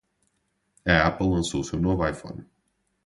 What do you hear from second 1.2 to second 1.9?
lançou seu